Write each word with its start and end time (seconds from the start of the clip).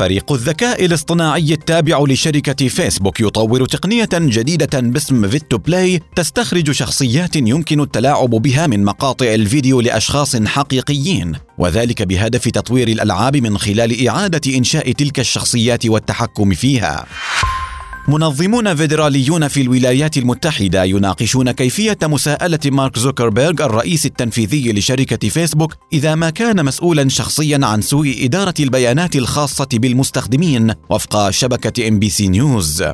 فريق 0.00 0.32
الذكاء 0.32 0.84
الاصطناعي 0.84 1.52
التابع 1.52 2.04
لشركة 2.08 2.68
فيسبوك 2.68 3.20
يطور 3.20 3.66
تقنية 3.66 4.08
جديدة 4.12 4.80
باسم 4.80 5.28
Vid2Play 5.28 6.00
تستخرج 6.16 6.70
شخصيات 6.70 7.36
يمكن 7.36 7.80
التلاعب 7.80 8.30
بها 8.30 8.66
من 8.66 8.84
مقاطع 8.84 9.26
الفيديو 9.26 9.80
لأشخاص 9.80 10.36
حقيقيين 10.36 11.32
وذلك 11.58 12.02
بهدف 12.02 12.48
تطوير 12.48 12.88
الألعاب 12.88 13.36
من 13.36 13.58
خلال 13.58 14.08
إعادة 14.08 14.56
إنشاء 14.56 14.92
تلك 14.92 15.20
الشخصيات 15.20 15.86
والتحكم 15.86 16.54
فيها. 16.54 17.06
منظمون 18.08 18.74
فيدراليون 18.74 19.48
في 19.48 19.60
الولايات 19.60 20.16
المتحدة 20.16 20.84
يناقشون 20.84 21.50
كيفية 21.50 21.98
مساءلة 22.02 22.58
مارك 22.64 22.98
زوكربيرغ 22.98 23.64
الرئيس 23.64 24.06
التنفيذي 24.06 24.72
لشركة 24.72 25.28
فيسبوك 25.28 25.74
إذا 25.92 26.14
ما 26.14 26.30
كان 26.30 26.64
مسؤولا 26.64 27.08
شخصيا 27.08 27.60
عن 27.62 27.82
سوء 27.82 28.24
إدارة 28.24 28.54
البيانات 28.60 29.16
الخاصة 29.16 29.68
بالمستخدمين 29.72 30.74
وفق 30.90 31.30
شبكة 31.30 31.88
إن 31.88 31.98
بي 31.98 32.10
سي 32.10 32.28
نيوز. 32.28 32.84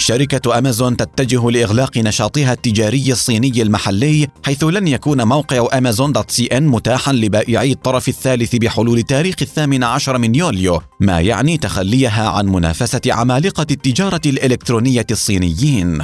شركة 0.00 0.58
أمازون 0.58 0.96
تتجه 0.96 1.50
لإغلاق 1.50 1.98
نشاطها 1.98 2.52
التجاري 2.52 3.12
الصيني 3.12 3.62
المحلي 3.62 4.28
حيث 4.44 4.64
لن 4.64 4.88
يكون 4.88 5.22
موقع 5.22 5.78
أمازون 5.78 6.12
dot 6.12 6.30
cn 6.30 6.66
متاحا 6.66 7.12
لبائعي 7.12 7.72
الطرف 7.72 8.08
الثالث 8.08 8.56
بحلول 8.56 9.02
تاريخ 9.02 9.34
الثامن 9.42 9.84
عشر 9.84 10.18
من 10.18 10.34
يوليو 10.34 10.82
ما 11.00 11.20
يعني 11.20 11.58
تخليها 11.58 12.28
عن 12.28 12.46
منافسة 12.46 13.00
عمالقة 13.06 13.66
التجارة 13.70 14.20
الإلكترونية 14.26 15.06
الصينيين. 15.10 15.98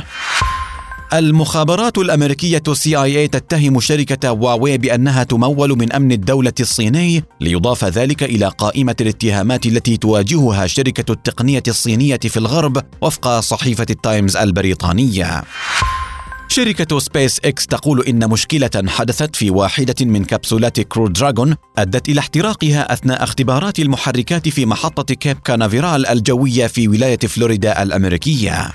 المخابرات 1.16 1.98
الأمريكية 1.98 2.62
CIA 2.72 3.28
تتهم 3.28 3.80
شركة 3.80 4.28
هواوي 4.28 4.78
بأنها 4.78 5.22
تمول 5.22 5.78
من 5.78 5.92
أمن 5.92 6.12
الدولة 6.12 6.52
الصيني 6.60 7.24
ليضاف 7.40 7.84
ذلك 7.84 8.22
إلى 8.22 8.46
قائمة 8.58 8.96
الاتهامات 9.00 9.66
التي 9.66 9.96
تواجهها 9.96 10.66
شركة 10.66 11.12
التقنية 11.12 11.62
الصينية 11.68 12.16
في 12.16 12.36
الغرب 12.36 12.82
وفق 13.00 13.40
صحيفة 13.40 13.86
التايمز 13.90 14.36
البريطانية. 14.36 15.42
شركة 16.48 16.98
سبيس 16.98 17.40
إكس 17.44 17.66
تقول 17.66 18.04
إن 18.04 18.30
مشكلة 18.30 18.70
حدثت 18.86 19.36
في 19.36 19.50
واحدة 19.50 19.94
من 20.00 20.24
كبسولات 20.24 20.80
كرو 20.80 21.08
دراغون 21.08 21.56
أدت 21.78 22.08
إلى 22.08 22.20
احتراقها 22.20 22.92
أثناء 22.92 23.22
اختبارات 23.22 23.78
المحركات 23.78 24.48
في 24.48 24.66
محطة 24.66 25.14
كيب 25.14 25.38
كانافيرال 25.38 26.06
الجوية 26.06 26.66
في 26.66 26.88
ولاية 26.88 27.18
فلوريدا 27.18 27.82
الأمريكية. 27.82 28.72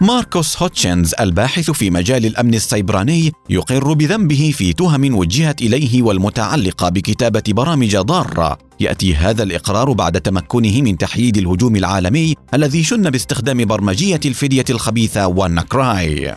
ماركوس 0.00 0.62
هوتشنز 0.62 1.14
الباحث 1.20 1.70
في 1.70 1.90
مجال 1.90 2.26
الأمن 2.26 2.54
السيبراني 2.54 3.32
يقر 3.50 3.92
بذنبه 3.92 4.52
في 4.56 4.72
تهم 4.72 5.14
وجهت 5.14 5.62
إليه 5.62 6.02
والمتعلقة 6.02 6.88
بكتابة 6.88 7.42
برامج 7.48 7.96
ضارة. 7.96 8.58
يأتي 8.80 9.14
هذا 9.14 9.42
الإقرار 9.42 9.92
بعد 9.92 10.20
تمكنه 10.20 10.82
من 10.82 10.98
تحييد 10.98 11.36
الهجوم 11.36 11.76
العالمي 11.76 12.34
الذي 12.54 12.84
شن 12.84 13.10
باستخدام 13.10 13.64
برمجية 13.64 14.20
الفدية 14.24 14.64
الخبيثة 14.70 15.26
WannaCry 15.26 16.36